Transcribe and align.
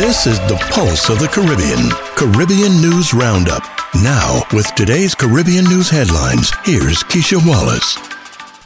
This 0.00 0.26
is 0.26 0.38
the 0.48 0.56
pulse 0.70 1.10
of 1.10 1.18
the 1.18 1.28
Caribbean. 1.28 1.90
Caribbean 2.16 2.80
News 2.80 3.12
Roundup. 3.12 3.62
Now, 4.02 4.42
with 4.50 4.74
today's 4.74 5.14
Caribbean 5.14 5.66
news 5.66 5.90
headlines, 5.90 6.52
here's 6.64 7.02
Keisha 7.04 7.36
Wallace. 7.46 7.98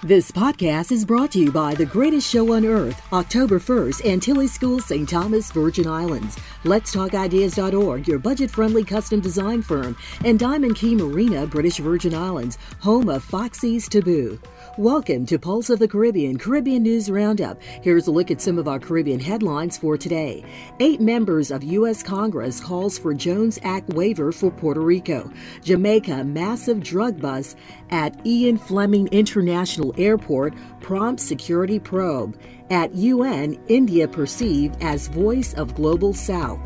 This 0.04 0.30
podcast 0.30 0.92
is 0.92 1.04
brought 1.04 1.32
to 1.32 1.40
you 1.40 1.50
by 1.50 1.74
The 1.74 1.86
Greatest 1.86 2.30
Show 2.30 2.52
on 2.52 2.64
Earth, 2.64 3.02
October 3.12 3.58
1st, 3.58 4.04
Antilles 4.04 4.52
School, 4.52 4.78
St. 4.78 5.08
Thomas, 5.08 5.50
Virgin 5.50 5.88
Islands. 5.88 6.38
Let's 6.62 6.92
Talk 6.92 7.14
Ideas.org, 7.14 8.06
your 8.06 8.20
budget 8.20 8.50
friendly 8.50 8.84
custom 8.84 9.18
design 9.20 9.60
firm, 9.60 9.96
and 10.24 10.38
Diamond 10.38 10.76
Cay 10.76 10.94
Marina, 10.94 11.48
British 11.48 11.78
Virgin 11.78 12.14
Islands, 12.14 12.58
home 12.78 13.08
of 13.08 13.24
Foxy's 13.24 13.88
Taboo. 13.88 14.38
Welcome 14.78 15.24
to 15.26 15.38
Pulse 15.38 15.70
of 15.70 15.78
the 15.78 15.86
Caribbean, 15.86 16.36
Caribbean 16.36 16.82
News 16.82 17.08
Roundup. 17.08 17.62
Here's 17.62 18.08
a 18.08 18.10
look 18.10 18.32
at 18.32 18.40
some 18.40 18.58
of 18.58 18.66
our 18.66 18.80
Caribbean 18.80 19.20
headlines 19.20 19.78
for 19.78 19.96
today. 19.96 20.44
Eight 20.80 21.00
members 21.00 21.52
of 21.52 21.62
U.S. 21.62 22.02
Congress 22.02 22.58
calls 22.58 22.98
for 22.98 23.14
Jones 23.14 23.56
Act 23.62 23.90
waiver 23.90 24.32
for 24.32 24.50
Puerto 24.50 24.80
Rico. 24.80 25.30
Jamaica, 25.62 26.24
massive 26.24 26.82
drug 26.82 27.20
bust 27.20 27.56
at 27.90 28.20
Ian 28.26 28.58
Fleming 28.58 29.06
International 29.12 29.94
Airport 29.96 30.54
prompts 30.80 31.22
security 31.22 31.78
probe. 31.78 32.36
At 32.68 32.92
UN, 32.96 33.56
India 33.68 34.08
perceived 34.08 34.82
as 34.82 35.06
voice 35.06 35.54
of 35.54 35.76
global 35.76 36.12
south. 36.12 36.58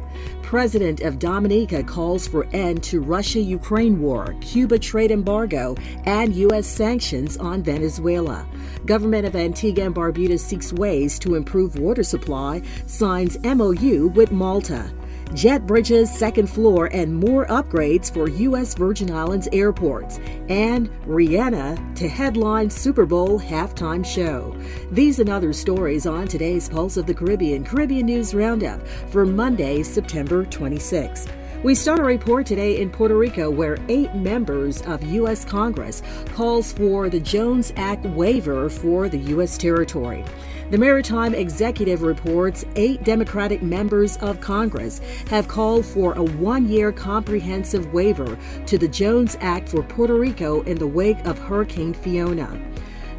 President 0.43 1.03
of 1.03 1.19
Dominica 1.19 1.83
calls 1.83 2.27
for 2.27 2.47
end 2.53 2.83
to 2.85 3.01
Russia 3.01 3.41
Ukraine 3.41 4.01
war, 4.01 4.35
Cuba 4.41 4.79
trade 4.79 5.11
embargo, 5.11 5.75
and 6.05 6.35
U.S. 6.35 6.67
sanctions 6.67 7.37
on 7.37 7.63
Venezuela. 7.63 8.47
Government 8.87 9.27
of 9.27 9.37
Antigua 9.37 9.85
and 9.85 9.95
Barbuda 9.95 10.39
seeks 10.39 10.73
ways 10.73 11.19
to 11.19 11.35
improve 11.35 11.79
water 11.79 12.03
supply, 12.03 12.63
signs 12.87 13.39
MOU 13.45 14.09
with 14.15 14.33
Malta 14.33 14.91
jet 15.35 15.67
bridges, 15.67 16.11
second 16.11 16.49
floor, 16.49 16.87
and 16.93 17.15
more 17.15 17.47
upgrades 17.47 18.13
for 18.13 18.29
U.S. 18.29 18.75
Virgin 18.75 19.11
Islands 19.11 19.49
airports, 19.53 20.19
and 20.49 20.91
Rihanna 21.07 21.97
to 21.97 22.09
headline 22.09 22.71
Super 22.71 23.07
Bowl 23.07 23.39
halftime 23.39 24.05
show. 24.05 24.57
These 24.91 25.19
and 25.21 25.31
other 25.31 25.53
stories 25.53 26.07
on 26.07 26.29
today's 26.29 26.69
Pulse 26.69 26.97
of 26.97 27.07
the 27.07 27.15
Caribbean 27.15 27.65
Caribbean 27.65 28.07
News 28.07 28.35
Roundup 28.35 28.87
for 29.11 29.25
Monday, 29.25 29.83
September 29.83 30.45
26. 30.45 31.27
We 31.65 31.75
start 31.75 31.99
a 31.99 32.05
report 32.05 32.47
today 32.47 32.81
in 32.81 32.89
Puerto 32.89 33.17
Rico 33.17 33.51
where 33.51 33.79
eight 33.89 34.15
members 34.15 34.81
of 34.83 35.03
U.S. 35.03 35.45
Congress 35.45 36.05
calls 36.33 36.73
for 36.73 37.11
the 37.11 37.19
Jones 37.19 37.73
Act 37.77 38.07
waiver 38.07 38.71
for 38.71 39.09
the 39.09 39.19
U.S. 39.19 39.59
territory. 39.59 40.25
The 40.71 40.79
Maritime 40.79 41.35
Executive 41.35 42.03
reports 42.03 42.65
eight 42.77 43.03
Democratic 43.03 43.61
members 43.61 44.19
of 44.19 44.41
Congress 44.41 45.01
have 45.31 45.49
called 45.49 45.85
for 45.85 46.13
a 46.13 46.23
one 46.23 46.69
year 46.69 46.93
comprehensive 46.93 47.93
waiver 47.93 48.39
to 48.67 48.79
the 48.79 48.87
Jones 48.87 49.37
Act 49.41 49.69
for 49.69 49.83
Puerto 49.83 50.15
Rico 50.15 50.63
in 50.63 50.79
the 50.79 50.87
wake 50.87 51.19
of 51.27 51.41
Hurricane 51.41 51.93
Fiona. 51.93 52.57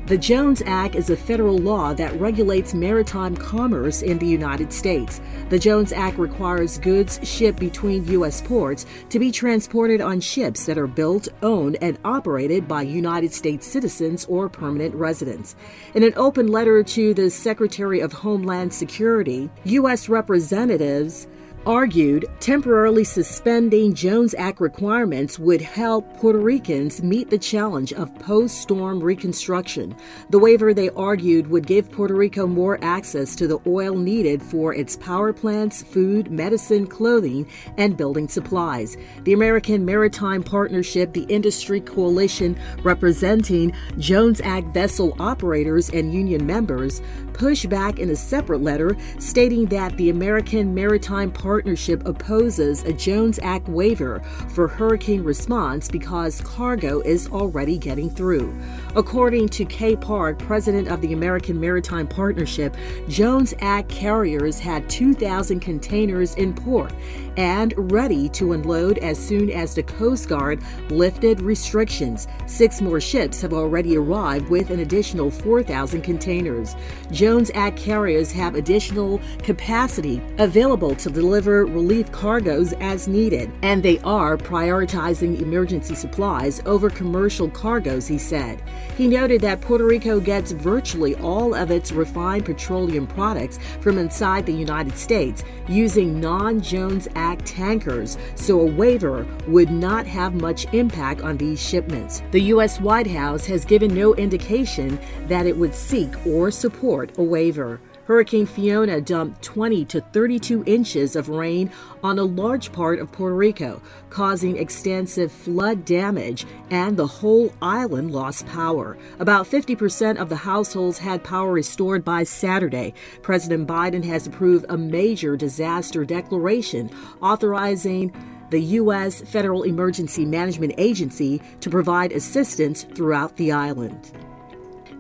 The 0.10 0.18
Jones 0.18 0.64
Act 0.66 0.96
is 0.96 1.12
a 1.12 1.16
federal 1.16 1.60
law 1.60 1.94
that 1.94 2.20
regulates 2.20 2.74
maritime 2.74 3.38
commerce 3.38 4.02
in 4.02 4.18
the 4.18 4.26
United 4.26 4.74
States. 4.74 5.22
The 5.50 5.60
Jones 5.60 5.94
Act 5.94 6.18
requires 6.18 6.80
goods 6.80 7.20
shipped 7.22 7.60
between 7.60 8.08
U.S. 8.08 8.42
ports 8.42 8.88
to 9.12 9.20
be 9.20 9.32
transported 9.32 10.02
on 10.02 10.20
ships 10.20 10.66
that 10.66 10.80
are 10.80 10.88
built, 10.88 11.28
owned, 11.44 11.78
and 11.80 12.00
operated 12.04 12.68
by 12.68 12.82
United 12.82 13.32
States 13.32 13.68
citizens 13.68 14.26
or 14.26 14.50
permanent 14.50 14.96
residents. 14.96 15.56
In 15.94 16.02
an 16.02 16.14
open 16.16 16.48
letter 16.48 16.82
to 16.82 17.14
the 17.14 17.30
Secretary 17.30 18.00
of 18.00 18.12
Homeland 18.12 18.74
Security, 18.74 19.48
U.S. 19.66 20.10
representatives 20.10 21.28
argued 21.66 22.26
temporarily 22.40 23.04
suspending 23.04 23.94
Jones 23.94 24.34
Act 24.36 24.60
requirements 24.62 25.38
would 25.38 25.62
help 25.62 26.18
Puerto 26.18 26.40
Ricans 26.40 27.04
meet 27.04 27.30
the 27.30 27.38
challenge 27.38 27.94
of 27.94 28.14
post 28.20 28.62
storm 28.62 29.00
reconstruction. 29.00 29.96
The 30.30 30.40
waiver, 30.40 30.74
they 30.74 30.90
argued, 30.92 31.48
would 31.48 31.68
give 31.68 31.92
Puerto 31.92 32.16
Rico 32.16 32.48
more 32.48 32.80
access 32.82 33.36
to 33.36 33.48
the 33.48 33.60
oil 33.68 33.96
needed 33.96 34.42
for 34.42 34.74
its 34.74 34.96
power 34.98 35.34
plants, 35.34 35.84
food, 35.84 36.32
medicine, 36.32 36.88
clothing, 36.88 37.48
and 37.78 37.98
building 37.98 38.28
supplies. 38.28 38.98
The 39.24 39.34
American 39.34 39.86
Maritime 39.86 40.44
Partnership, 40.44 41.14
the 41.14 41.24
industry 41.24 41.82
coalition 41.82 42.58
representing 42.84 43.74
Jones 43.98 44.42
Act 44.42 44.74
vessel 44.74 45.16
operators 45.20 45.90
and 45.90 46.14
union 46.14 46.46
members, 46.46 47.02
pushed 47.40 47.70
back 47.70 48.00
in 48.00 48.12
a 48.12 48.16
separate 48.16 48.62
letter 48.62 48.96
stating 49.18 49.66
that 49.68 49.96
the 49.98 50.10
American 50.10 50.76
Maritime 50.76 51.32
Partnership 51.32 51.70
partnership 51.70 52.06
opposes 52.08 52.84
a 52.84 52.94
Jones 52.94 53.40
Act 53.44 53.68
waiver 53.70 54.20
for 54.50 54.68
hurricane 54.68 55.24
response 55.24 55.88
because 55.88 56.42
cargo 56.42 57.00
is 57.02 57.28
already 57.30 57.78
getting 57.78 58.10
through. 58.10 58.54
According 58.96 59.50
to 59.50 59.66
Kay 59.66 59.96
Park, 59.96 60.40
president 60.40 60.88
of 60.88 61.02
the 61.02 61.14
American 61.14 61.60
Maritime 61.60 62.08
Partnership, 62.08 62.76
Jones 63.08 63.54
Act 63.60 63.90
carriers 63.90 64.60
had 64.60 64.90
2,000 64.90 65.60
containers 65.60 66.36
in 66.36 66.54
port 66.54 66.92
and 67.38 67.74
ready 67.92 68.28
to 68.30 68.54
unload 68.54 68.98
as 68.98 69.18
soon 69.18 69.50
as 69.50 69.76
the 69.76 69.84
Coast 69.84 70.28
Guard 70.28 70.62
lifted 70.90 71.42
restrictions. 71.42 72.28
Six 72.48 72.82
more 72.82 73.00
ships 73.00 73.42
have 73.42 73.54
already 73.54 73.96
arrived 73.96 74.50
with 74.50 74.72
an 74.72 74.80
additional 74.80 75.32
4,000 75.32 76.02
containers. 76.02 76.76
Jones 77.12 77.29
Act 77.54 77.78
carriers 77.78 78.32
have 78.32 78.56
additional 78.56 79.22
capacity 79.44 80.22
available 80.38 80.96
to 80.96 81.10
deliver 81.10 81.30
deliver 81.30 81.66
relief 81.66 82.12
cargoes 82.12 82.74
as 82.80 83.08
needed, 83.08 83.52
and 83.62 83.84
they 83.84 84.00
are 84.00 84.36
prioritizing 84.36 85.40
emergency 85.42 85.94
supplies 85.94 86.62
over 86.66 86.90
commercial 86.90 87.50
cargoes, 87.52 88.08
he 88.08 88.18
said. 88.18 88.62
He 88.98 89.08
noted 89.08 89.42
that 89.42 89.62
Puerto 89.62 89.86
Rico 89.86 90.20
gets 90.20 90.52
virtually 90.52 91.16
all 91.18 91.54
of 91.54 91.72
its 91.72 91.92
refined 91.92 92.46
petroleum 92.46 93.08
products 93.08 93.60
from 93.80 93.98
inside 93.98 94.46
the 94.46 94.52
United 94.52 94.98
States 94.98 95.44
using 95.68 96.20
non 96.20 96.60
Jones 96.60 97.08
Act 97.16 97.46
tankers, 97.46 98.18
so 98.36 98.60
a 98.60 98.66
waiver 98.66 99.26
would 99.48 99.70
not 99.70 100.08
have 100.08 100.34
much 100.34 100.66
impact 100.74 101.22
on 101.22 101.38
these 101.38 101.62
shipments. 101.62 102.24
The 102.32 102.42
U.S. 102.54 102.82
White 102.82 103.08
House 103.08 103.46
has 103.46 103.66
given 103.66 103.94
no 103.94 104.16
indication 104.16 105.00
that 105.28 105.46
it 105.46 105.56
would 105.56 105.76
seek 105.76 106.10
or 106.26 106.52
support 106.52 107.09
a 107.18 107.24
waiver. 107.24 107.80
Hurricane 108.10 108.48
Fiona 108.48 109.00
dumped 109.02 109.44
20 109.44 109.86
to 109.86 110.02
32 110.02 110.64
inches 110.66 111.16
of 111.16 111.30
rain 111.30 111.70
on 112.04 112.18
a 112.18 112.24
large 112.24 112.72
part 112.72 112.98
of 112.98 113.12
Puerto 113.12 113.36
Rico, 113.36 113.84
causing 114.10 114.58
extensive 114.58 115.32
flood 115.32 115.86
damage, 115.86 116.48
and 116.72 116.98
the 116.98 117.06
whole 117.06 117.54
island 117.62 118.12
lost 118.12 118.48
power. 118.48 118.98
About 119.20 119.46
50% 119.46 120.18
of 120.18 120.28
the 120.28 120.38
households 120.38 120.98
had 120.98 121.24
power 121.24 121.52
restored 121.52 122.04
by 122.04 122.24
Saturday. 122.24 122.96
President 123.22 123.68
Biden 123.68 124.04
has 124.04 124.26
approved 124.26 124.66
a 124.70 124.78
major 124.78 125.38
disaster 125.38 126.04
declaration 126.04 126.90
authorizing 127.22 128.12
the 128.50 128.60
U.S. 128.60 129.22
Federal 129.22 129.62
Emergency 129.62 130.26
Management 130.26 130.74
Agency 130.80 131.44
to 131.62 131.70
provide 131.70 132.12
assistance 132.12 132.82
throughout 132.82 133.38
the 133.38 133.52
island. 133.52 134.12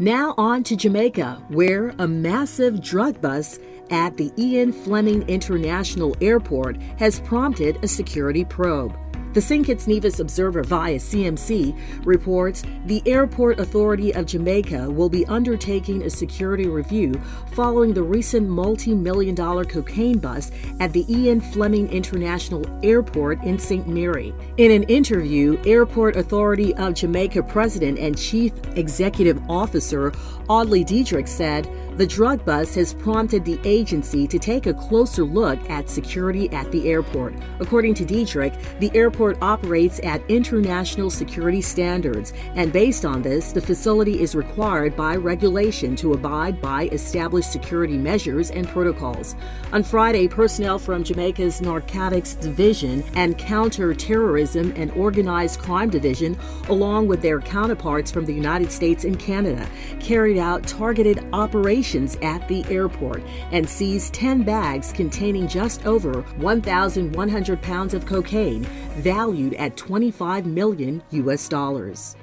Now 0.01 0.33
on 0.37 0.63
to 0.63 0.77
Jamaica, 0.77 1.43
where 1.49 1.93
a 1.99 2.07
massive 2.07 2.81
drug 2.81 3.19
bust 3.19 3.59
at 3.89 4.15
the 4.15 4.31
Ian 4.37 4.71
Fleming 4.71 5.27
International 5.27 6.15
Airport 6.21 6.81
has 6.97 7.19
prompted 7.19 7.83
a 7.83 7.87
security 7.89 8.45
probe. 8.45 8.95
The 9.31 9.41
St. 9.41 9.63
Kitts 9.63 9.85
Nevis 9.85 10.19
Observer 10.19 10.63
via 10.63 10.95
CMC 10.95 12.03
reports 12.03 12.63
the 12.87 13.03
Airport 13.05 13.59
Authority 13.59 14.11
of 14.15 14.25
Jamaica 14.25 14.89
will 14.89 15.07
be 15.07 15.23
undertaking 15.27 16.01
a 16.01 16.09
security 16.09 16.67
review 16.67 17.13
following 17.51 17.93
the 17.93 18.01
recent 18.01 18.49
multi 18.49 18.95
million 18.95 19.35
dollar 19.35 19.65
cocaine 19.65 20.17
bust 20.17 20.51
at 20.79 20.93
the 20.93 21.05
Ian 21.13 21.41
Fleming 21.41 21.87
International 21.89 22.65
Airport 22.83 23.43
in 23.43 23.59
St. 23.59 23.87
Mary. 23.87 24.33
In 24.57 24.71
an 24.71 24.81
interview, 24.83 25.61
Airport 25.63 26.15
Authority 26.15 26.73
of 26.75 26.95
Jamaica 26.95 27.43
President 27.43 27.99
and 27.99 28.17
Chief 28.17 28.51
Executive 28.77 29.39
Officer 29.47 30.11
Audley 30.49 30.83
Deidrick 30.83 31.27
said 31.27 31.69
the 31.99 32.07
drug 32.07 32.43
bust 32.45 32.75
has 32.75 32.93
prompted 32.93 33.43
the 33.43 33.59
agency 33.63 34.25
to 34.25 34.39
take 34.39 34.65
a 34.65 34.73
closer 34.73 35.23
look 35.23 35.59
at 35.69 35.89
security 35.89 36.49
at 36.51 36.71
the 36.71 36.89
airport. 36.89 37.33
According 37.59 37.93
to 37.95 38.05
Deidrick, 38.05 38.79
the 38.79 38.89
airport 38.95 39.28
operates 39.41 39.99
at 40.03 40.21
international 40.29 41.09
security 41.09 41.61
standards, 41.61 42.33
and 42.55 42.73
based 42.73 43.05
on 43.05 43.21
this, 43.21 43.51
the 43.51 43.61
facility 43.61 44.21
is 44.21 44.35
required 44.35 44.95
by 44.95 45.15
regulation 45.15 45.95
to 45.97 46.13
abide 46.13 46.61
by 46.61 46.87
established 46.91 47.51
security 47.51 47.97
measures 47.97 48.51
and 48.51 48.67
protocols. 48.67 49.35
On 49.73 49.83
Friday, 49.83 50.27
personnel 50.27 50.79
from 50.79 51.03
Jamaica's 51.03 51.61
Narcotics 51.61 52.33
Division 52.35 53.03
and 53.15 53.37
Counterterrorism 53.37 54.73
and 54.75 54.91
Organized 54.91 55.59
Crime 55.59 55.89
Division, 55.89 56.37
along 56.69 57.07
with 57.07 57.21
their 57.21 57.39
counterparts 57.39 58.11
from 58.11 58.25
the 58.25 58.33
United 58.33 58.71
States 58.71 59.03
and 59.03 59.19
Canada, 59.19 59.67
carried 59.99 60.37
out 60.37 60.67
targeted 60.67 61.25
operations 61.33 61.59
operations 61.59 62.17
at 62.21 62.47
the 62.47 62.63
airport 62.69 63.23
and 63.51 63.67
seized 63.67 64.13
10 64.13 64.43
bags 64.43 64.91
containing 64.91 65.47
just 65.47 65.85
over 65.85 66.21
1,100 66.37 67.61
pounds 67.61 67.93
of 67.93 68.05
cocaine, 68.05 68.65
valued 68.99 69.53
at 69.55 69.77
25 69.77 70.45
million 70.45 71.01
U.S. 71.11 71.47
dollars. 71.47 72.15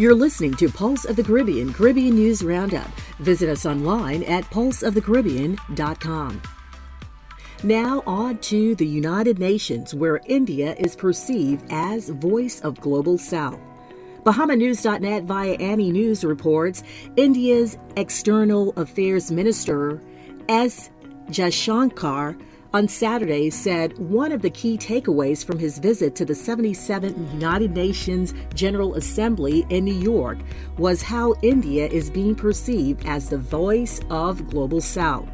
You're 0.00 0.14
listening 0.14 0.54
to 0.54 0.70
Pulse 0.70 1.04
of 1.04 1.16
the 1.16 1.22
Caribbean 1.22 1.74
Caribbean 1.74 2.14
News 2.14 2.42
Roundup. 2.42 2.88
Visit 3.18 3.50
us 3.50 3.66
online 3.66 4.22
at 4.22 4.44
pulseofthecaribbean.com. 4.44 6.42
Now 7.62 8.02
on 8.06 8.38
to 8.38 8.74
the 8.76 8.86
United 8.86 9.38
Nations, 9.38 9.94
where 9.94 10.22
India 10.24 10.74
is 10.78 10.96
perceived 10.96 11.70
as 11.70 12.08
voice 12.08 12.62
of 12.62 12.80
global 12.80 13.18
South. 13.18 13.60
BahamaNews.net 14.24 15.24
via 15.24 15.52
Annie 15.52 15.92
News 15.92 16.24
reports 16.24 16.82
India's 17.16 17.76
External 17.96 18.72
Affairs 18.78 19.30
Minister 19.30 20.00
S. 20.48 20.88
Jaishankar 21.28 22.40
on 22.72 22.86
Saturday 22.86 23.50
said 23.50 23.98
one 23.98 24.30
of 24.30 24.42
the 24.42 24.50
key 24.50 24.78
takeaways 24.78 25.44
from 25.44 25.58
his 25.58 25.78
visit 25.78 26.14
to 26.14 26.24
the 26.24 26.32
77th 26.32 27.32
United 27.32 27.72
Nations 27.72 28.32
General 28.54 28.94
Assembly 28.94 29.66
in 29.70 29.84
New 29.84 29.94
York 29.94 30.38
was 30.78 31.02
how 31.02 31.34
India 31.42 31.88
is 31.88 32.10
being 32.10 32.34
perceived 32.34 33.04
as 33.06 33.28
the 33.28 33.38
voice 33.38 34.00
of 34.08 34.48
Global 34.50 34.80
South. 34.80 35.28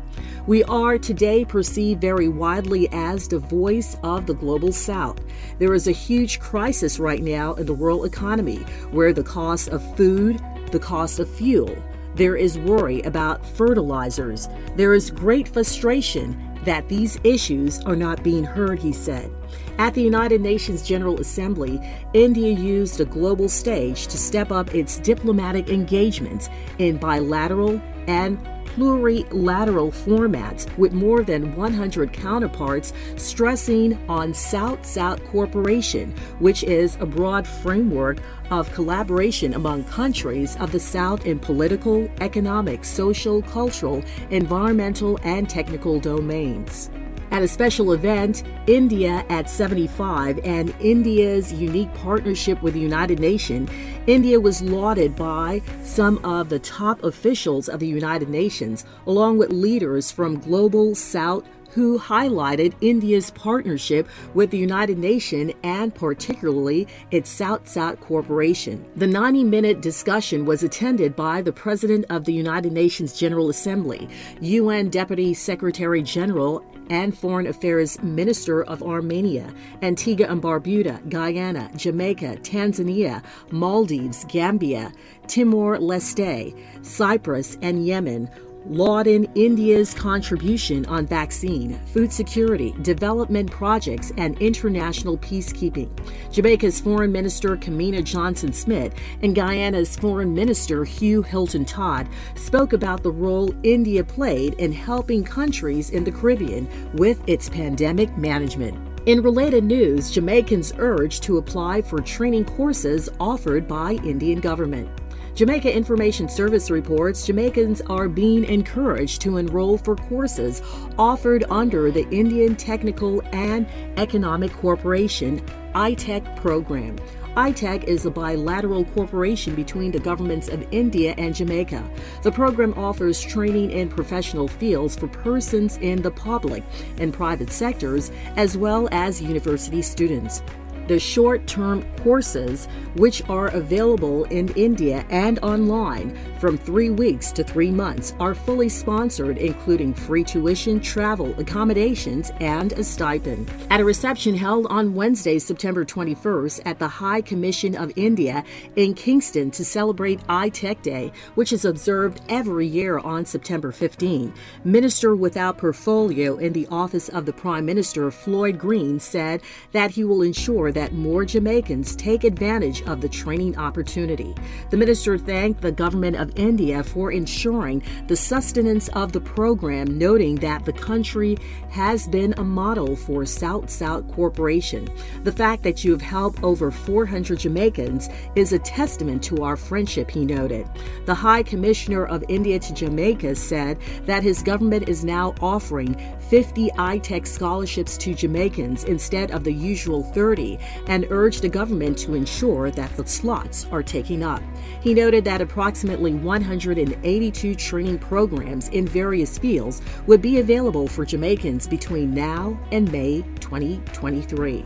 We 0.47 0.65
are 0.65 0.97
today 0.97 1.45
perceived 1.45 2.01
very 2.01 2.29
widely 2.29 2.89
as 2.91 3.29
the 3.29 3.39
voice 3.39 3.99
of 4.03 4.27
the 4.27 4.35
global 4.35 4.73
south. 4.73 5.19
There 5.59 5.75
is 5.75 5.89
a 5.89 5.93
huge 5.93 6.41
crisis 6.41 6.99
right 6.99 7.23
now 7.23 7.55
in 7.55 7.67
the 7.67 7.75
world 7.75 8.07
economy 8.07 8.59
where 8.93 9.13
the 9.13 9.25
cost 9.25 9.69
of 9.69 9.97
food, 9.97 10.41
the 10.71 10.79
cost 10.79 11.19
of 11.19 11.29
fuel, 11.29 11.77
there 12.15 12.37
is 12.37 12.59
worry 12.59 13.03
about 13.03 13.45
fertilizers. 13.45 14.49
There 14.77 14.95
is 14.95 15.11
great 15.11 15.49
frustration 15.49 16.56
that 16.67 16.89
these 16.89 17.19
issues 17.25 17.81
are 17.85 17.97
not 17.97 18.23
being 18.23 18.45
heard, 18.45 18.79
he 18.79 18.93
said. 18.93 19.33
At 19.79 19.95
the 19.95 20.03
United 20.03 20.41
Nations 20.41 20.83
General 20.83 21.21
Assembly, 21.21 21.81
India 22.13 22.53
used 22.53 23.01
a 23.01 23.05
global 23.05 23.49
stage 23.49 24.07
to 24.09 24.19
step 24.19 24.53
up 24.53 24.75
its 24.75 24.99
diplomatic 24.99 25.71
engagements 25.71 26.49
in 26.79 26.99
bilateral 26.99 27.81
and 28.07 28.39
plurilateral 28.77 29.91
formats 29.91 30.77
with 30.77 30.93
more 30.93 31.23
than 31.23 31.57
100 31.57 32.13
counterparts, 32.13 32.93
stressing 33.17 33.99
on 34.07 34.35
South 34.35 34.85
South 34.85 35.25
Cooperation, 35.25 36.15
which 36.41 36.63
is 36.63 36.97
a 37.01 37.07
broad 37.07 37.47
framework 37.47 38.19
of 38.51 38.71
collaboration 38.75 39.55
among 39.55 39.85
countries 39.85 40.57
of 40.57 40.73
the 40.73 40.81
South 40.81 41.25
in 41.25 41.39
political, 41.39 42.07
economic, 42.21 42.85
social, 42.85 43.41
cultural, 43.43 44.05
environmental, 44.31 45.19
and 45.23 45.49
technical 45.49 45.99
domains. 45.99 46.91
At 47.31 47.43
a 47.43 47.49
special 47.49 47.93
event, 47.93 48.45
India 48.67 49.25
at 49.29 49.51
75 49.51 50.39
and 50.45 50.75
India's 50.81 51.53
unique 51.53 51.93
partnership 51.95 52.63
with 52.63 52.75
the 52.75 52.81
United 52.81 53.19
Nations, 53.19 53.69
India 54.07 54.39
was 54.39 54.63
lauded 54.63 55.17
by 55.17 55.61
some 55.83 56.25
of 56.25 56.49
the 56.49 56.61
top 56.61 57.03
officials 57.03 57.69
of 57.69 57.81
the 57.81 57.87
United 57.87 58.29
Nations, 58.29 58.85
along 59.07 59.39
with 59.39 59.51
leaders 59.51 60.11
from 60.11 60.39
Global 60.39 60.95
South 60.95 61.45
who 61.77 61.99
highlighted 61.99 62.73
India's 62.81 63.31
partnership 63.33 64.09
with 64.33 64.51
the 64.51 64.57
United 64.57 64.97
Nations 64.97 65.53
and 65.63 65.95
particularly 65.95 66.89
its 67.11 67.29
South 67.29 67.69
South 67.69 68.01
Cooperation. 68.01 68.83
The 68.97 69.07
90 69.07 69.45
minute 69.45 69.83
discussion 69.83 70.47
was 70.47 70.63
attended 70.63 71.15
by 71.15 71.43
the 71.43 71.53
President 71.53 72.07
of 72.09 72.25
the 72.25 72.33
United 72.33 72.73
Nations 72.73 73.13
General 73.13 73.51
Assembly, 73.51 74.09
UN 74.41 74.89
Deputy 74.89 75.35
Secretary 75.35 76.03
General 76.03 76.65
and 76.91 77.17
Foreign 77.17 77.47
Affairs 77.47 78.03
Minister 78.03 78.65
of 78.65 78.83
Armenia, 78.83 79.53
Antigua 79.83 80.27
and 80.27 80.43
Barbuda, 80.43 81.09
Guyana, 81.09 81.71
Jamaica, 81.77 82.39
Tanzania, 82.43 83.23
Maldives, 83.51 84.25
Gambia, 84.29 84.93
Timor 85.27 85.79
Leste, 85.79 86.55
Cyprus, 86.83 87.59
and 87.63 87.87
Yemen, 87.87 88.31
lauding 88.69 89.31
India's 89.35 89.95
contribution 89.95 90.85
on 90.87 91.07
vaccine, 91.07 91.79
food 91.87 92.13
security, 92.13 92.75
development 92.83 93.51
projects, 93.51 94.13
and 94.17 94.37
international 94.39 95.19
peacekeeping. 95.19 95.91
Jamaica's 96.33 96.81
Foreign 96.81 97.13
Minister 97.13 97.57
Kamina 97.57 98.03
Johnson 98.03 98.53
Smith 98.53 98.95
and 99.23 99.35
Guyana's 99.35 99.97
Foreign 99.97 100.35
Minister 100.35 100.85
Hugh 100.85 101.23
Hilton 101.23 101.65
Todd 101.65 102.09
spoke 102.35 102.73
about 102.73 103.03
the 103.03 103.11
role 103.11 103.55
India 103.63 104.05
played 104.05 104.55
in 104.55 104.73
helping 104.73 105.25
countries 105.25 105.91
in 105.91 106.05
the 106.05 106.13
Caribbean 106.13 106.69
with 106.95 107.21
its 107.27 107.49
pandemic 107.49 108.17
management. 108.17 108.86
In 109.07 109.23
related 109.23 109.63
news, 109.63 110.11
Jamaicans 110.11 110.73
urged 110.79 111.23
to 111.23 111.39
apply 111.39 111.81
for 111.81 112.01
training 112.01 112.45
courses 112.45 113.09
offered 113.21 113.69
by 113.69 113.93
Indian 114.03 114.41
government. 114.41 114.91
Jamaica 115.37 115.73
Information 115.73 116.29
Service 116.29 116.73
reports 116.73 117.25
Jamaicans 117.25 117.81
are 117.83 118.09
being 118.09 118.43
encouraged 118.43 119.21
to 119.21 119.37
enroll 119.37 119.79
for 119.79 119.95
courses 119.95 120.61
offered 120.99 121.45
under 121.51 121.93
the 121.93 122.09
Indian 122.11 122.57
Technical 122.57 123.23
and 123.33 123.69
Economic 123.97 124.53
Cooperation 124.55 125.41
ITEC 125.77 126.35
program. 126.35 126.97
ITEC 127.37 127.85
is 127.85 128.07
a 128.07 128.11
bilateral 128.11 128.87
corporation 128.87 129.55
between 129.55 129.91
the 129.91 129.99
governments 129.99 130.49
of 130.49 130.67
India 130.71 131.15
and 131.19 131.35
Jamaica. 131.35 131.87
The 132.23 132.33
program 132.33 132.73
offers 132.79 133.21
training 133.21 133.73
in 133.73 133.91
professional 133.91 134.49
fields 134.49 134.97
for 134.97 135.07
persons 135.07 135.77
in 135.83 136.01
the 136.01 136.11
public 136.11 136.65
and 136.99 137.13
private 137.13 137.51
sectors, 137.51 138.11
as 138.37 138.57
well 138.57 138.89
as 138.91 139.21
university 139.21 139.83
students 139.83 140.43
the 140.89 140.99
short 140.99 141.47
term 141.47 141.85
courses, 141.97 142.67
which 142.97 143.29
are 143.29 143.49
available 143.49 144.25
in 144.25 144.49
India 144.51 145.05
and 145.11 145.39
online 145.41 146.17
from 146.39 146.57
three 146.57 146.91
weeks 146.91 147.33
to 147.33 147.43
three 147.43 147.71
months, 147.71 148.15
are 148.21 148.35
fully 148.35 148.69
sponsored, 148.69 149.39
including 149.39 149.93
free 149.95 150.23
tuition, 150.23 150.81
travel, 150.81 151.35
accommodations, 151.41 152.31
and 152.41 152.73
a 152.75 152.85
stipend. 152.85 153.51
At 153.71 153.81
a 153.81 153.85
reception 153.85 154.37
held 154.37 154.67
on 154.67 154.95
Wednesday, 154.95 155.39
September 155.39 155.85
21st, 155.85 156.63
at 156.65 156.79
the 156.79 156.89
High 156.89 157.21
Commission 157.21 157.75
of 157.75 157.93
India 157.97 158.45
in 158.77 158.95
Kingston 158.95 159.51
to 159.53 159.65
celebrate 159.65 160.21
ITEC 160.29 160.83
Day, 160.83 161.13
which 161.35 161.53
is 161.53 161.65
observed 161.65 162.21
every 162.29 162.67
year 162.67 162.99
on 162.99 163.25
September 163.25 163.73
15, 163.73 164.33
Minister 164.65 165.17
without 165.17 165.59
portfolio 165.59 166.37
in 166.37 166.53
the 166.53 166.67
office 166.71 167.09
of 167.09 167.27
the 167.27 167.33
Prime 167.33 167.65
Minister, 167.65 168.11
Floyd 168.11 168.59
Green, 168.59 169.01
said 169.01 169.41
that 169.73 169.91
he 169.91 170.05
will 170.05 170.23
ensure 170.23 170.73
that 170.77 170.93
more 170.93 171.25
Jamaicans 171.25 171.97
take 171.97 172.23
advantage 172.23 172.83
of 172.83 173.01
the 173.01 173.09
training 173.09 173.57
opportunity. 173.57 174.35
The 174.69 174.77
minister 174.77 175.17
thanked 175.17 175.63
the 175.63 175.73
government 175.73 176.17
of 176.17 176.39
India 176.39 176.83
for 176.85 177.11
ensuring 177.11 177.83
the 178.09 178.17
sustenance 178.17 178.89
of 178.89 179.13
the 179.13 179.21
program, 179.21 179.97
noting 179.97 180.35
that 180.37 180.67
the 180.67 180.75
country 180.75 181.39
has 181.71 182.07
been 182.09 182.35
a 182.37 182.45
model 182.45 182.95
for 182.95 183.25
South 183.25 183.71
South 183.71 184.07
Cooperation. 184.13 184.87
The 185.25 185.33
fact 185.33 185.63
that 185.63 185.83
you 185.83 185.93
have 185.93 186.03
helped 186.03 186.43
over 186.43 186.71
400 186.71 187.39
Jamaicans 187.39 188.11
is 188.35 188.53
a 188.53 188.59
testament 188.59 189.23
to 189.25 189.43
our 189.43 189.57
friendship, 189.57 190.11
he 190.11 190.27
noted. 190.27 190.69
The 191.07 191.15
High 191.15 191.43
Commissioner 191.43 192.05
of 192.05 192.23
India 192.29 192.59
to 192.59 192.75
Jamaica 192.75 193.35
said 193.35 193.79
that 194.05 194.23
his 194.23 194.43
government 194.43 194.91
is 194.91 195.05
now 195.05 195.35
offering 195.41 195.95
50 196.29 196.69
ITEC 196.71 197.27
scholarships 197.27 197.97
to 197.99 198.13
Jamaicans 198.13 198.85
instead 198.85 199.31
of 199.31 199.43
the 199.43 199.53
usual 199.53 200.03
30 200.03 200.59
and 200.87 201.07
urged 201.11 201.43
the 201.43 201.49
government 201.49 201.99
to 201.99 202.15
ensure 202.15 202.71
that 202.71 202.95
the 202.97 203.07
slots 203.07 203.67
are 203.73 203.83
taken 203.83 204.23
up. 204.23 204.43
He 204.81 204.95
noted 204.95 205.25
that 205.25 205.41
approximately 205.41 206.15
182 206.15 207.55
training 207.55 207.99
programs 207.99 208.69
in 208.69 208.87
various 208.87 209.39
fields 209.39 209.83
would 210.07 210.23
be 210.23 210.39
available 210.39 210.87
for 210.87 211.05
Jamaicans 211.05 211.67
between 211.67 212.15
now 212.15 212.59
and 212.73 212.91
May 212.93 213.23
2023. 213.41 214.65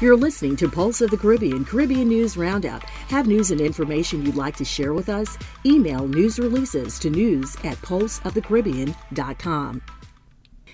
You're 0.00 0.16
listening 0.16 0.54
to 0.58 0.68
Pulse 0.68 1.00
of 1.00 1.10
the 1.10 1.16
Caribbean 1.16 1.64
Caribbean 1.64 2.06
News 2.06 2.36
Roundup. 2.36 2.84
Have 3.08 3.26
news 3.26 3.50
and 3.50 3.60
information 3.60 4.24
you'd 4.24 4.36
like 4.36 4.54
to 4.58 4.64
share 4.64 4.94
with 4.94 5.08
us? 5.08 5.36
Email 5.66 6.06
news 6.06 6.38
releases 6.38 7.00
to 7.00 7.10
news 7.10 7.56
at 7.64 7.76
pulseofthecaribbean.com. 7.78 9.82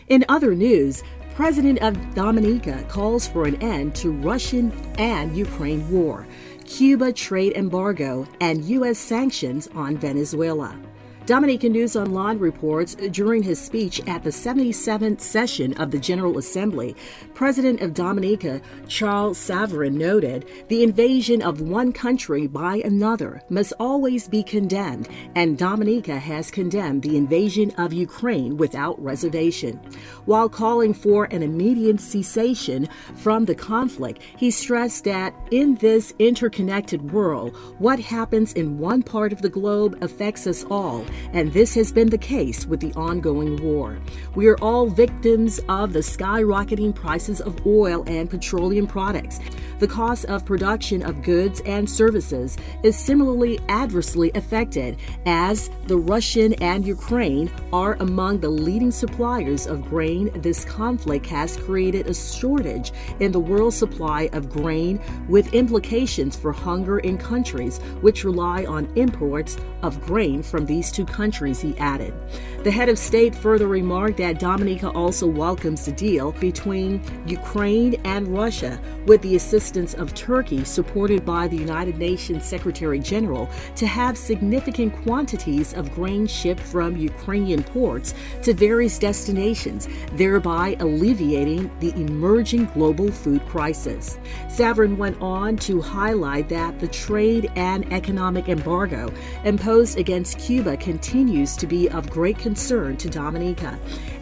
In 0.09 0.26
other 0.28 0.54
news, 0.54 1.02
President 1.34 1.80
of 1.82 2.14
Dominica 2.14 2.84
calls 2.88 3.26
for 3.26 3.44
an 3.44 3.60
end 3.60 3.96
to 3.96 4.12
Russian 4.12 4.70
and 4.98 5.36
Ukraine 5.36 5.90
war, 5.90 6.28
Cuba 6.64 7.12
trade 7.12 7.54
embargo, 7.56 8.28
and 8.40 8.64
U.S. 8.66 8.98
sanctions 9.00 9.68
on 9.74 9.96
Venezuela. 9.96 10.78
Dominica 11.26 11.71
News 11.71 11.97
Online 11.97 12.38
reports 12.38 12.97
during 12.97 13.43
his 13.43 13.59
speech 13.59 13.99
at 14.07 14.23
the 14.23 14.28
77th 14.28 15.23
session 15.23 15.73
of 15.78 15.90
the 15.90 15.99
General 15.99 16.37
Assembly, 16.37 16.95
President 17.33 17.81
of 17.81 17.95
Dominica, 17.95 18.61
Charles 18.88 19.38
Savarin, 19.38 19.95
noted 19.95 20.47
the 20.69 20.83
invasion 20.83 21.40
of 21.40 21.62
one 21.62 21.95
country 21.95 22.47
by 22.47 22.76
another 22.85 23.40
must 23.49 23.73
always 23.81 24.28
be 24.28 24.43
condemned, 24.43 25.09
and 25.35 25.57
Dominica 25.57 26.19
has 26.19 26.50
condemned 26.50 27.00
the 27.00 27.16
invasion 27.16 27.71
of 27.78 27.95
Ukraine 27.95 28.59
without 28.59 29.02
reservation. 29.02 29.81
While 30.26 30.50
calling 30.50 30.93
for 30.93 31.25
an 31.31 31.43
immediate 31.43 32.00
cessation 32.00 32.87
from 33.14 33.47
the 33.47 33.54
conflict, 33.54 34.21
he 34.37 34.50
stressed 34.50 35.04
that 35.04 35.35
in 35.50 35.76
this 35.76 36.12
interconnected 36.19 37.12
world, 37.12 37.57
what 37.78 37.99
happens 37.99 38.52
in 38.52 38.76
one 38.76 39.02
part 39.02 39.33
of 39.33 39.40
the 39.40 39.49
globe 39.49 39.97
affects 40.02 40.47
us 40.47 40.64
all 40.64 41.07
and 41.33 41.52
this 41.52 41.75
has 41.75 41.92
been 41.92 42.11
the 42.11 42.18
case 42.18 42.66
with 42.66 42.80
the 42.80 42.92
ongoing 42.94 43.62
war. 43.62 43.99
We 44.35 44.47
are 44.49 44.59
all 44.59 44.87
victims 44.87 45.61
of 45.68 45.92
the 45.92 46.00
skyrocketing 46.00 46.94
prices 46.94 47.40
of 47.40 47.66
oil 47.66 48.04
and 48.06 48.30
petroleum 48.30 48.87
products. 48.87 49.40
The 49.84 49.90
cost 49.90 50.24
of 50.24 50.46
production 50.46 51.02
of 51.02 51.22
goods 51.22 51.60
and 51.66 51.88
services 51.88 52.56
is 52.82 52.98
similarly 52.98 53.60
adversely 53.68 54.30
affected, 54.34 54.96
as 55.26 55.68
the 55.88 55.98
Russian 55.98 56.54
and 56.54 56.86
Ukraine 56.86 57.50
are 57.70 57.98
among 58.00 58.40
the 58.40 58.48
leading 58.48 58.90
suppliers 58.90 59.66
of 59.66 59.86
grain. 59.90 60.30
This 60.36 60.64
conflict 60.64 61.26
has 61.26 61.58
created 61.58 62.06
a 62.06 62.14
shortage 62.14 62.92
in 63.20 63.30
the 63.30 63.38
world 63.38 63.74
supply 63.74 64.30
of 64.32 64.48
grain, 64.48 65.02
with 65.28 65.52
implications 65.52 66.34
for 66.34 66.50
hunger 66.50 67.00
in 67.00 67.18
countries 67.18 67.76
which 68.00 68.24
rely 68.24 68.64
on 68.64 68.90
imports 68.96 69.58
of 69.82 70.00
grain 70.00 70.42
from 70.42 70.64
these 70.64 70.90
two 70.90 71.04
countries, 71.04 71.60
he 71.60 71.76
added. 71.76 72.14
The 72.62 72.70
head 72.70 72.88
of 72.88 72.98
state 72.98 73.34
further 73.34 73.68
remarked 73.68 74.16
that 74.16 74.38
Dominica 74.38 74.88
also 74.92 75.26
welcomes 75.26 75.84
the 75.84 75.92
deal 75.92 76.32
between 76.32 77.02
Ukraine 77.26 77.96
and 78.06 78.26
Russia 78.28 78.80
with 79.04 79.20
the 79.20 79.36
assistance 79.36 79.74
of 79.75 80.14
Turkey, 80.14 80.62
supported 80.62 81.25
by 81.25 81.49
the 81.49 81.57
United 81.57 81.99
Nations 81.99 82.45
Secretary 82.45 83.00
General, 83.00 83.50
to 83.75 83.88
have 83.88 84.16
significant 84.16 84.95
quantities 85.02 85.75
of 85.75 85.93
grain 85.93 86.28
shipped 86.28 86.61
from 86.61 86.97
Ukrainian 86.97 87.64
ports 87.64 88.14
to 88.43 88.54
various 88.54 89.00
destinations, 89.00 89.88
thereby 90.12 90.76
alleviating 90.78 91.69
the 91.81 91.93
emerging 91.95 92.66
global 92.66 93.11
food 93.11 93.45
crisis. 93.47 94.19
Savarin 94.47 94.97
went 94.97 95.21
on 95.21 95.57
to 95.57 95.81
highlight 95.81 96.49
that 96.50 96.78
the 96.78 96.88
trade 96.88 97.50
and 97.57 97.93
economic 97.93 98.49
embargo 98.49 99.12
imposed 99.43 99.99
against 99.99 100.38
Cuba 100.38 100.76
continues 100.76 101.57
to 101.57 101.66
be 101.66 101.90
of 101.90 102.09
great 102.11 102.38
concern 102.38 102.97
to 102.99 103.11
Dominica, 103.11 103.76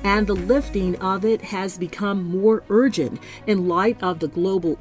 and 0.04 0.26
the 0.26 0.34
lifting 0.34 0.96
of 0.96 1.24
it 1.26 1.42
has 1.42 1.76
become 1.76 2.24
more 2.24 2.62
urgent 2.70 3.20
in 3.46 3.68
light 3.68 4.02
of 4.02 4.18
the 4.18 4.28
global 4.28 4.78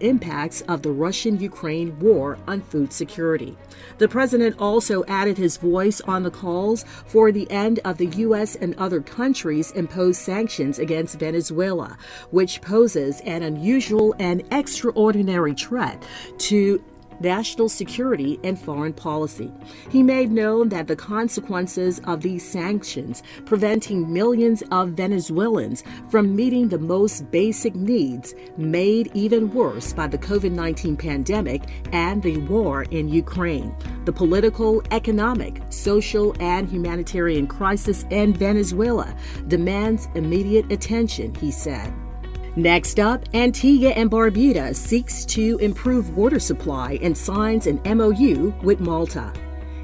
of 0.68 0.82
the 0.82 0.92
Russian 0.92 1.40
Ukraine 1.40 1.98
war 2.00 2.38
on 2.46 2.60
food 2.60 2.92
security. 2.92 3.56
The 3.98 4.10
president 4.10 4.58
also 4.60 5.06
added 5.06 5.38
his 5.38 5.56
voice 5.56 6.02
on 6.02 6.24
the 6.24 6.32
calls 6.32 6.84
for 7.06 7.32
the 7.32 7.50
end 7.50 7.80
of 7.86 7.98
the 7.98 8.08
U.S. 8.08 8.56
and 8.56 8.76
other 8.76 9.00
countries 9.00 9.72
imposed 9.72 10.20
sanctions 10.20 10.80
against 10.80 11.18
Venezuela, 11.18 11.98
which 12.32 12.62
poses 12.62 13.22
an 13.22 13.44
unusual 13.44 14.14
and 14.20 14.44
extraordinary 14.52 15.54
threat 15.54 16.04
to 16.40 16.84
national 17.22 17.70
security, 17.70 18.40
and 18.44 18.60
foreign 18.60 18.94
policy. 18.94 19.52
He 19.90 20.04
made 20.04 20.32
known 20.32 20.70
that 20.70 20.88
the 20.88 20.96
consequences 20.96 22.02
of 22.06 22.22
these 22.22 22.48
sanctions, 22.48 23.24
preventing 23.46 24.12
millions 24.12 24.64
of 24.72 24.90
Venezuelans 24.90 25.84
from 26.10 26.36
meeting 26.36 26.70
the 26.70 26.80
most 26.80 27.30
basic 27.32 27.76
needs, 27.76 28.34
made 28.58 29.12
even 29.14 29.52
worse 29.54 29.94
by 29.94 30.08
the 30.08 30.18
COVID 30.18 30.52
19 30.52 30.98
pandemic 30.98 31.64
and 31.92 32.22
the 32.22 32.38
war 32.38 32.84
in 32.92 33.08
Ukraine. 33.08 33.76
The 34.06 34.14
political, 34.14 34.82
economic, 34.92 35.62
social, 35.70 36.36
and 36.40 36.68
humanitarian 36.70 37.48
crisis 37.48 38.06
in 38.10 38.34
Venezuela 38.34 39.16
demands 39.48 40.08
immediate 40.16 40.72
attention, 40.72 41.36
he 41.36 41.52
said. 41.52 41.94
Next 42.58 43.00
up, 43.00 43.24
Antigua 43.34 43.92
and 43.92 44.12
Barbuda 44.12 44.76
seeks 44.76 45.24
to 45.26 45.58
improve 45.60 46.18
water 46.18 46.40
supply 46.40 47.00
and 47.02 47.18
signs 47.18 47.66
an 47.66 47.80
MOU 47.86 48.54
with 48.62 48.82
Malta. 48.82 49.32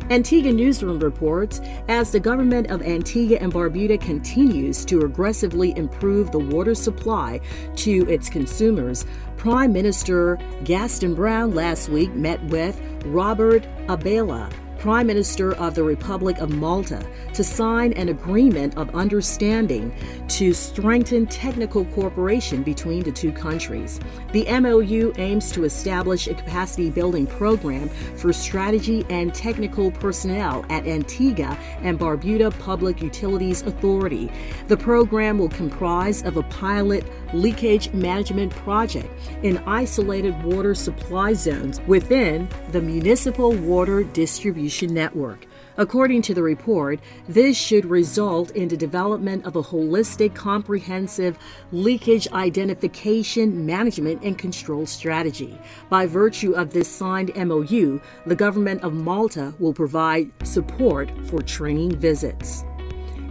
Antigua 0.09 0.51
Newsroom 0.51 0.99
reports 0.99 1.61
as 1.87 2.11
the 2.11 2.19
government 2.19 2.69
of 2.69 2.81
Antigua 2.81 3.37
and 3.39 3.53
Barbuda 3.53 4.01
continues 4.01 4.83
to 4.83 5.05
aggressively 5.05 5.77
improve 5.77 6.31
the 6.31 6.39
water 6.39 6.75
supply 6.75 7.39
to 7.77 8.09
its 8.09 8.29
consumers, 8.29 9.05
Prime 9.37 9.71
Minister 9.71 10.37
Gaston 10.65 11.15
Browne 11.15 11.55
last 11.55 11.87
week 11.87 12.13
met 12.15 12.43
with 12.45 12.81
Robert 13.05 13.63
Abela, 13.87 14.51
Prime 14.79 15.07
Minister 15.07 15.53
of 15.55 15.75
the 15.75 15.83
Republic 15.83 16.37
of 16.39 16.51
Malta, 16.51 17.05
to 17.33 17.43
sign 17.43 17.93
an 17.93 18.09
agreement 18.09 18.77
of 18.77 18.95
understanding 18.95 19.93
to 20.27 20.53
strengthen 20.53 21.25
technical 21.27 21.85
cooperation 21.85 22.63
between 22.63 23.03
the 23.03 23.11
two 23.11 23.31
countries. 23.31 23.99
The 24.33 24.45
MOU 24.59 25.13
aims 25.17 25.51
to 25.51 25.63
establish 25.63 26.27
a 26.27 26.33
capacity 26.33 26.89
building 26.89 27.27
program 27.27 27.89
for 28.15 28.31
strategy 28.33 29.05
and 29.09 29.33
technical 29.33 29.91
personnel 29.91 30.65
at 30.69 30.87
Antigua 30.87 31.57
and 31.81 31.99
Barbuda 31.99 32.57
Public 32.59 33.01
Utilities 33.01 33.61
Authority. 33.63 34.31
The 34.67 34.77
program 34.77 35.37
will 35.37 35.49
comprise 35.49 36.23
of 36.23 36.37
a 36.37 36.43
pilot 36.43 37.05
leakage 37.33 37.93
management 37.93 38.51
project 38.51 39.09
in 39.43 39.57
isolated 39.59 40.41
water 40.43 40.73
supply 40.75 41.33
zones 41.33 41.79
within 41.87 42.47
the 42.71 42.81
municipal 42.81 43.51
water 43.51 44.03
distribution 44.03 44.93
network. 44.93 45.45
According 45.79 46.23
to 46.23 46.33
the 46.33 46.41
report, 46.41 46.99
this 47.29 47.55
should 47.55 47.85
result 47.85 48.49
in 48.51 48.67
the 48.67 48.75
development 48.75 49.45
of 49.45 49.55
a 49.55 49.61
holistic, 49.61 50.33
comprehensive 50.33 51.37
leakage 51.71 52.27
identification, 52.33 53.63
management, 53.63 54.23
and 54.23 54.39
control 54.39 54.87
strategy. 54.87 55.59
By 55.89 56.07
virtue 56.07 56.53
of 56.53 56.73
this 56.73 56.89
signed 56.89 57.35
MOU, 57.35 58.01
the 58.25 58.35
government 58.35 58.81
of 58.81 58.93
Malta 58.93 59.53
will 59.59 59.73
provide 59.73 60.31
support 60.43 61.11
for 61.27 61.43
training 61.43 61.95
visits. 61.95 62.63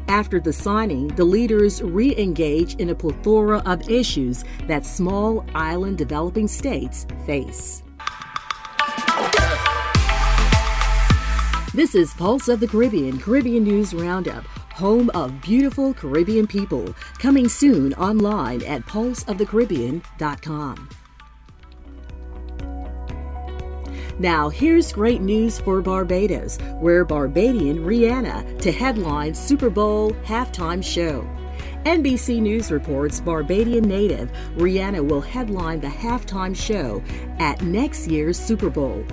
After 0.09 0.39
the 0.39 0.53
signing, 0.53 1.09
the 1.09 1.25
leaders 1.25 1.83
re 1.83 2.17
engage 2.17 2.77
in 2.77 2.91
a 2.91 2.95
plethora 2.95 3.59
of 3.67 3.91
issues 3.91 4.45
that 4.69 4.87
small 4.87 5.45
island 5.55 5.99
developing 5.99 6.47
states 6.47 7.09
face. 7.27 7.83
This 11.75 11.97
is 11.97 12.15
Pulse 12.15 12.47
of 12.49 12.61
the 12.61 12.69
Caribbean, 12.69 13.19
Caribbean 13.19 13.65
News 13.65 13.93
Roundup, 13.93 14.45
home 14.73 15.11
of 15.11 15.43
beautiful 15.43 15.93
Caribbean 15.93 16.47
people, 16.47 16.95
coming 17.19 17.49
soon 17.49 17.93
online 17.95 18.63
at 18.63 18.83
pulseofthecaribbean.com. 18.83 20.89
Now, 24.18 24.49
here's 24.49 24.92
great 24.92 25.20
news 25.20 25.58
for 25.61 25.82
Barbados, 25.82 26.58
where 26.80 27.04
Barbadian 27.04 27.80
Rihanna 27.80 28.58
to 28.61 28.73
headline 28.73 29.35
Super 29.35 29.68
Bowl 29.68 30.12
halftime 30.25 30.82
show. 30.82 31.28
NBC 31.85 32.40
News 32.40 32.73
reports 32.73 33.20
Barbadian 33.20 33.85
native 33.85 34.32
Rihanna 34.56 35.06
will 35.06 35.20
headline 35.20 35.80
the 35.80 35.87
halftime 35.87 36.56
show 36.56 37.02
at 37.38 37.61
next 37.62 38.08
year's 38.08 38.38
Super 38.38 38.70
Bowl. 38.70 39.04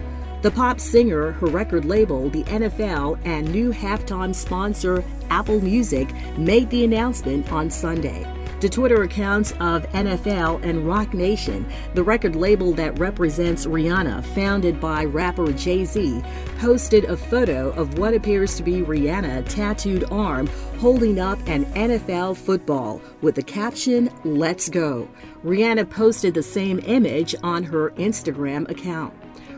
The 0.42 0.52
pop 0.52 0.80
singer, 0.80 1.34
her 1.34 1.48
record 1.48 1.86
label, 1.86 2.30
the 2.30 2.44
NFL, 2.46 3.20
and 3.26 3.52
new 3.52 3.72
halftime 3.72 4.34
sponsor, 4.34 5.04
Apple 5.30 5.62
Music, 5.62 6.08
made 6.38 6.70
the 6.70 6.84
announcement 6.84 7.52
on 7.52 7.70
Sunday. 7.70 8.26
The 8.64 8.70
Twitter 8.70 9.04
accounts 9.04 9.52
of 9.60 9.86
NFL 9.92 10.64
and 10.64 10.88
Roc 10.88 11.14
Nation, 11.14 11.66
the 11.96 12.04
record 12.04 12.34
label 12.34 12.72
that 12.76 12.98
represents 12.98 13.66
Rihanna, 13.66 14.24
founded 14.28 14.80
by 14.80 15.04
rapper 15.04 15.52
Jay 15.52 15.84
Z, 15.84 16.24
posted 16.60 17.04
a 17.04 17.18
photo 17.18 17.72
of 17.72 18.00
what 18.00 18.14
appears 18.14 18.56
to 18.56 18.64
be 18.64 18.82
Rihanna 18.82 19.50
tattooed 19.50 20.06
arm 20.12 20.48
holding 20.80 21.20
up 21.20 21.40
an 21.46 21.66
NFL 21.74 22.38
football 22.38 23.02
with 23.22 23.36
the 23.36 23.44
caption, 23.44 24.10
Let's 24.24 24.70
Go. 24.70 25.10
Rihanna 25.44 25.90
posted 25.90 26.34
the 26.34 26.42
same 26.42 26.80
image 26.86 27.36
on 27.44 27.64
her 27.64 27.90
Instagram 27.98 28.70
account. 28.72 29.14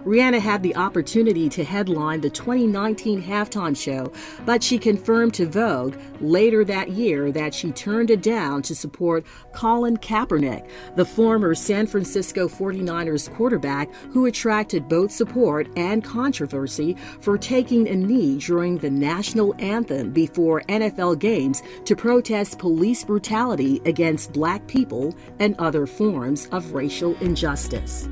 Rihanna 0.05 0.39
had 0.39 0.61
the 0.61 0.75
opportunity 0.75 1.49
to 1.49 1.63
headline 1.63 2.21
the 2.21 2.29
2019 2.29 3.23
halftime 3.23 3.75
show, 3.75 4.11
but 4.45 4.61
she 4.61 4.77
confirmed 4.77 5.33
to 5.33 5.47
Vogue 5.47 5.95
later 6.21 6.63
that 6.63 6.91
year 6.91 7.31
that 7.31 7.55
she 7.55 7.71
turned 7.71 8.11
it 8.11 8.21
down 8.21 8.61
to 8.63 8.75
support 8.75 9.25
Colin 9.51 9.97
Kaepernick, 9.97 10.69
the 10.95 11.05
former 11.05 11.55
San 11.55 11.87
Francisco 11.87 12.47
49ers 12.47 13.33
quarterback 13.33 13.91
who 14.11 14.27
attracted 14.27 14.87
both 14.87 15.11
support 15.11 15.67
and 15.75 16.03
controversy 16.03 16.95
for 17.19 17.35
taking 17.35 17.87
a 17.87 17.95
knee 17.95 18.37
during 18.37 18.77
the 18.77 18.91
national 18.91 19.55
anthem 19.57 20.11
before 20.11 20.61
NFL 20.69 21.17
games 21.17 21.63
to 21.85 21.95
protest 21.95 22.59
police 22.59 23.03
brutality 23.03 23.81
against 23.85 24.33
black 24.33 24.67
people 24.67 25.15
and 25.39 25.55
other 25.57 25.87
forms 25.87 26.47
of 26.51 26.73
racial 26.73 27.15
injustice. 27.21 28.07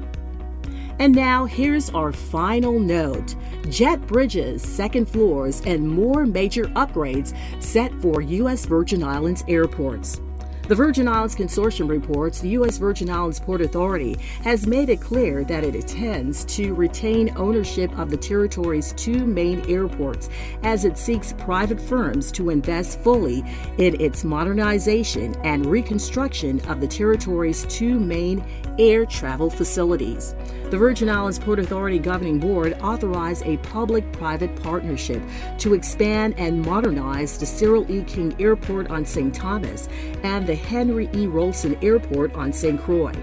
And 1.00 1.14
now, 1.14 1.46
here's 1.46 1.90
our 1.92 2.12
final 2.12 2.80
note 2.80 3.36
jet 3.70 4.06
bridges, 4.08 4.62
second 4.62 5.08
floors, 5.08 5.62
and 5.66 5.88
more 5.88 6.26
major 6.26 6.66
upgrades 6.76 7.36
set 7.62 7.94
for 8.02 8.22
U.S. 8.22 8.66
Virgin 8.66 9.04
Islands 9.04 9.44
airports. 9.48 10.22
The 10.70 10.76
Virgin 10.76 11.10
Islands 11.10 11.36
Consortium 11.36 11.90
reports 11.90 12.40
the 12.40 12.48
U.S. 12.52 12.78
Virgin 12.78 13.10
Islands 13.10 13.38
Port 13.38 13.60
Authority 13.60 14.16
has 14.44 14.66
made 14.66 14.88
it 14.88 15.02
clear 15.02 15.44
that 15.44 15.66
it 15.66 15.76
intends 15.76 16.46
to 16.56 16.74
retain 16.74 17.34
ownership 17.36 17.92
of 18.00 18.10
the 18.10 18.16
territory's 18.16 18.94
two 18.94 19.26
main 19.26 19.70
airports 19.70 20.30
as 20.64 20.86
it 20.86 20.98
seeks 20.98 21.34
private 21.34 21.82
firms 21.82 22.32
to 22.32 22.50
invest 22.50 23.02
fully 23.02 23.44
in 23.78 24.00
its 24.00 24.24
modernization 24.24 25.36
and 25.44 25.66
reconstruction 25.66 26.62
of 26.70 26.80
the 26.80 26.88
territory's 26.88 27.66
two 27.66 28.00
main 28.00 28.42
air 28.80 29.06
travel 29.06 29.50
facilities. 29.50 30.34
The 30.70 30.78
Virgin 30.80 31.08
Islands 31.08 31.38
Port 31.38 31.60
Authority 31.60 32.00
Governing 32.00 32.40
Board 32.40 32.74
authorized 32.82 33.46
a 33.46 33.58
public 33.58 34.12
private 34.14 34.56
partnership 34.64 35.22
to 35.60 35.76
expand 35.76 36.34
and 36.38 36.66
modernize 36.66 37.38
the 37.38 37.46
Cyril 37.46 37.86
E. 37.92 38.04
King 38.06 38.36
Airport 38.40 38.90
on 38.90 39.06
St. 39.06 39.36
Thomas 39.36 39.88
and 40.24 40.48
the 40.48 40.53
Henry 40.56 41.06
E. 41.14 41.28
Rohlsen 41.28 41.82
Airport 41.84 42.34
on 42.36 42.52
St. 42.52 42.80
Croix. 42.80 43.14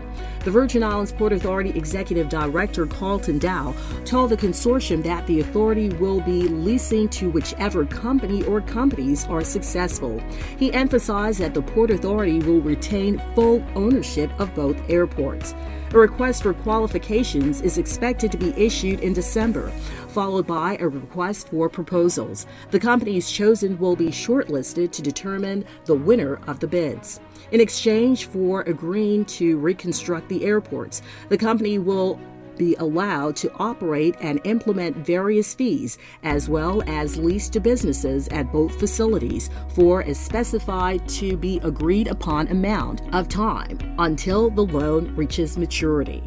The 0.45 0.51
Virgin 0.51 0.83
Islands 0.83 1.13
Port 1.13 1.33
Authority 1.33 1.71
Executive 1.71 2.29
Director 2.29 2.87
Carlton 2.87 3.39
Dowe 3.39 3.75
told 4.05 4.31
the 4.31 4.37
consortium 4.37 5.03
that 5.03 5.27
the 5.27 5.41
authority 5.41 5.91
will 5.91 6.21
be 6.23 6.49
leasing 6.49 7.09
to 7.11 7.29
whichever 7.29 7.85
company 7.85 8.43
or 8.45 8.63
companies 8.63 9.27
are 9.27 9.45
successful. 9.45 10.19
He 10.59 10.73
emphasized 10.73 11.41
that 11.41 11.53
the 11.53 11.63
Port 11.63 11.91
Authority 11.91 12.39
will 12.39 12.63
retain 12.63 13.23
full 13.35 13.63
ownership 13.75 14.31
of 14.41 14.55
both 14.55 14.81
airports. 14.89 15.55
A 15.93 15.99
request 15.99 16.45
for 16.45 16.55
qualifications 16.55 17.61
is 17.63 17.77
expected 17.77 18.31
to 18.31 18.39
be 18.39 18.55
issued 18.57 19.01
in 19.01 19.13
December, 19.13 19.71
followed 20.07 20.47
by 20.47 20.77
a 20.79 20.87
request 20.87 21.49
for 21.49 21.69
proposals. 21.69 22.47
The 22.71 22.79
companies 22.79 23.29
chosen 23.29 23.77
will 23.77 23.97
be 23.97 24.07
shortlisted 24.07 24.93
to 24.93 25.03
determine 25.03 25.65
the 25.87 25.97
winner 25.97 26.39
of 26.47 26.61
the 26.61 26.69
bids. 26.69 27.19
In 27.51 27.61
exchange 27.61 28.27
for 28.27 28.61
agreeing 28.63 29.25
to 29.25 29.59
reconstruct 29.59 30.29
the 30.29 30.45
airports, 30.45 31.03
the 31.29 31.39
company 31.39 31.81
will 31.81 32.21
be 32.57 32.75
allowed 32.77 33.37
to 33.37 33.53
operate 33.55 34.17
and 34.21 34.41
implement 34.45 34.97
various 34.97 35.55
fees 35.55 35.99
as 36.23 36.49
well 36.49 36.83
as 36.87 37.19
lease 37.19 37.49
to 37.51 37.61
businesses 37.61 38.29
at 38.29 38.53
both 38.53 38.79
facilities 38.79 39.51
for 39.75 40.03
a 40.03 40.15
specified 40.15 41.09
to 41.09 41.37
be 41.37 41.61
agreed 41.63 42.09
upon 42.09 42.49
amount 42.49 43.03
of 43.15 43.29
time 43.29 43.79
until 43.99 44.51
the 44.51 44.65
loan 44.65 45.15
reaches 45.17 45.59
maturity. 45.59 46.23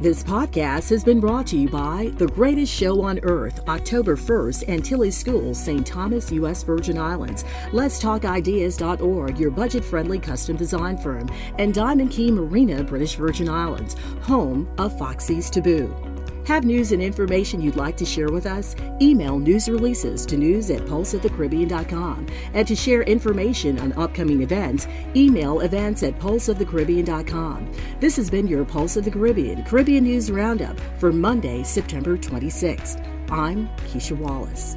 This 0.00 0.22
podcast 0.22 0.90
has 0.90 1.02
been 1.02 1.18
brought 1.18 1.48
to 1.48 1.56
you 1.56 1.68
by 1.68 2.12
The 2.18 2.28
Greatest 2.28 2.72
Show 2.72 3.02
on 3.02 3.18
Earth, 3.24 3.68
October 3.68 4.14
1st, 4.14 4.68
Antilles 4.68 5.16
Schools, 5.16 5.58
St. 5.58 5.84
Thomas, 5.84 6.30
U.S. 6.30 6.62
Virgin 6.62 6.96
Islands, 6.96 7.44
Let's 7.72 7.98
Talk 7.98 8.24
Ideas.org, 8.24 9.40
your 9.40 9.50
budget 9.50 9.84
friendly 9.84 10.20
custom 10.20 10.56
design 10.56 10.98
firm, 10.98 11.28
and 11.58 11.74
Diamond 11.74 12.12
Cay 12.12 12.30
Marina, 12.30 12.84
British 12.84 13.16
Virgin 13.16 13.48
Islands, 13.48 13.96
home 14.22 14.72
of 14.78 14.96
Foxy's 14.96 15.50
Taboo. 15.50 15.92
Have 16.48 16.64
news 16.64 16.92
and 16.92 17.02
information 17.02 17.60
you'd 17.60 17.76
like 17.76 17.98
to 17.98 18.06
share 18.06 18.32
with 18.32 18.46
us? 18.46 18.74
Email 19.02 19.38
news 19.38 19.68
releases 19.68 20.24
to 20.24 20.38
news 20.38 20.70
at 20.70 20.80
pulseofthecaribbean.com. 20.86 22.26
And 22.54 22.66
to 22.66 22.74
share 22.74 23.02
information 23.02 23.78
on 23.78 23.92
upcoming 23.98 24.40
events, 24.40 24.88
email 25.14 25.60
events 25.60 26.02
at 26.02 26.18
pulseofthecaribbean.com. 26.18 27.70
This 28.00 28.16
has 28.16 28.30
been 28.30 28.46
your 28.46 28.64
Pulse 28.64 28.96
of 28.96 29.04
the 29.04 29.10
Caribbean 29.10 29.62
Caribbean 29.64 30.04
News 30.04 30.30
Roundup 30.30 30.80
for 30.98 31.12
Monday, 31.12 31.62
September 31.64 32.16
26th. 32.16 33.06
I'm 33.30 33.68
Keisha 33.86 34.16
Wallace. 34.16 34.74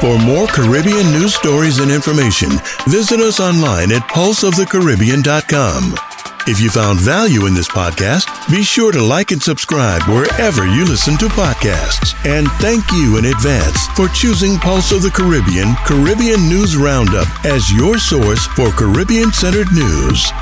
For 0.00 0.18
more 0.24 0.46
Caribbean 0.46 1.12
news 1.12 1.34
stories 1.34 1.78
and 1.78 1.90
information, 1.90 2.48
visit 2.88 3.20
us 3.20 3.38
online 3.38 3.92
at 3.92 4.00
pulseofthecaribbean.com. 4.08 6.09
If 6.50 6.58
you 6.58 6.68
found 6.68 6.98
value 6.98 7.46
in 7.46 7.54
this 7.54 7.68
podcast, 7.68 8.26
be 8.50 8.64
sure 8.64 8.90
to 8.90 9.00
like 9.00 9.30
and 9.30 9.40
subscribe 9.40 10.02
wherever 10.08 10.66
you 10.66 10.84
listen 10.84 11.16
to 11.18 11.26
podcasts. 11.26 12.12
And 12.26 12.50
thank 12.54 12.90
you 12.90 13.18
in 13.18 13.26
advance 13.26 13.86
for 13.94 14.08
choosing 14.08 14.58
Pulse 14.58 14.90
of 14.90 15.02
the 15.02 15.12
Caribbean 15.12 15.76
Caribbean 15.86 16.48
News 16.48 16.76
Roundup 16.76 17.28
as 17.44 17.72
your 17.72 17.98
source 17.98 18.46
for 18.48 18.72
Caribbean 18.72 19.32
centered 19.32 19.70
news. 19.70 20.32